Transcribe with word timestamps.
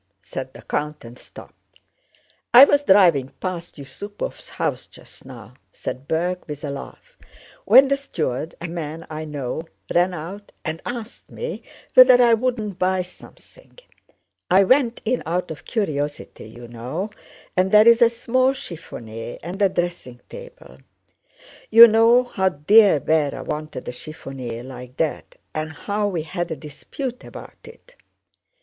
said 0.23 0.51
the 0.53 0.63
count, 0.63 1.05
and 1.05 1.19
stopped. 1.19 1.77
"I 2.55 2.63
was 2.63 2.81
driving 2.85 3.33
past 3.39 3.75
Yusúpov's 3.75 4.49
house 4.49 4.87
just 4.87 5.27
now," 5.27 5.53
said 5.71 6.07
Berg 6.07 6.39
with 6.47 6.63
a 6.63 6.71
laugh, 6.71 7.19
"when 7.65 7.87
the 7.87 7.95
steward, 7.95 8.55
a 8.59 8.67
man 8.67 9.05
I 9.11 9.25
know, 9.25 9.61
ran 9.93 10.11
out 10.15 10.53
and 10.65 10.81
asked 10.87 11.29
me 11.29 11.61
whether 11.93 12.19
I 12.19 12.33
wouldn't 12.33 12.79
buy 12.79 13.03
something. 13.03 13.77
I 14.49 14.63
went 14.63 15.01
in 15.05 15.21
out 15.27 15.51
of 15.51 15.65
curiosity, 15.65 16.49
you 16.49 16.67
know, 16.67 17.11
and 17.55 17.71
there 17.71 17.87
is 17.87 18.01
a 18.01 18.09
small 18.09 18.53
chiffonier 18.53 19.37
and 19.43 19.61
a 19.61 19.69
dressing 19.69 20.19
table. 20.29 20.77
You 21.69 21.87
know 21.87 22.23
how 22.23 22.49
dear 22.49 22.99
Véra 22.99 23.45
wanted 23.45 23.87
a 23.87 23.91
chiffonier 23.91 24.63
like 24.63 24.97
that 24.97 25.35
and 25.53 25.71
how 25.73 26.07
we 26.07 26.23
had 26.23 26.49
a 26.49 26.55
dispute 26.55 27.23
about 27.23 27.59
it." 27.65 27.95